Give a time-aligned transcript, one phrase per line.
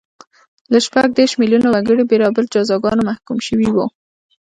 [0.71, 3.85] له شپږ دېرش میلیونه وګړي بېلابېلو جزاګانو محکوم شوي وو